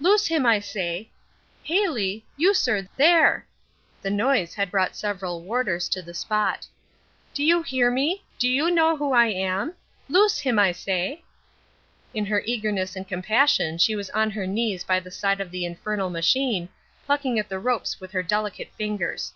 "Loose 0.00 0.26
him, 0.26 0.44
I 0.44 0.60
say! 0.60 1.08
Hailey! 1.62 2.26
you, 2.36 2.52
sir, 2.52 2.86
there!" 2.98 3.46
The 4.02 4.10
noise 4.10 4.52
had 4.52 4.70
brought 4.70 4.94
several 4.94 5.40
warders 5.40 5.88
to 5.88 6.02
the 6.02 6.12
spot. 6.12 6.66
"Do 7.32 7.42
you 7.42 7.62
hear 7.62 7.90
me? 7.90 8.22
Do 8.38 8.50
you 8.50 8.70
know 8.70 8.98
who 8.98 9.12
I 9.14 9.28
am? 9.28 9.72
Loose 10.10 10.40
him, 10.40 10.58
I 10.58 10.72
say!" 10.72 11.22
In 12.12 12.26
her 12.26 12.42
eagerness 12.44 12.96
and 12.96 13.08
compassion 13.08 13.78
she 13.78 13.96
was 13.96 14.10
on 14.10 14.30
her 14.32 14.46
knees 14.46 14.84
by 14.84 15.00
the 15.00 15.10
side 15.10 15.40
of 15.40 15.50
the 15.50 15.64
infernal 15.64 16.10
machine, 16.10 16.68
plucking 17.06 17.38
at 17.38 17.48
the 17.48 17.58
ropes 17.58 17.98
with 17.98 18.12
her 18.12 18.22
delicate 18.22 18.70
fingers. 18.76 19.32